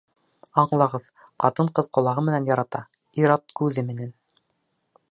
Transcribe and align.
Аңлағыҙ: 0.61 1.05
ҡатын-ҡыҙ 1.45 1.91
ҡолағы 1.99 2.25
менән 2.31 2.49
ярата, 2.53 2.83
ир-ат 3.25 3.47
-күҙе 3.55 3.87
менән. 3.93 4.15